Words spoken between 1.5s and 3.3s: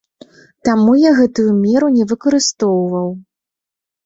меру не выкарыстоўваў.